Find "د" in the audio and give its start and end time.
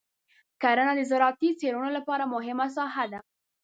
0.95-1.01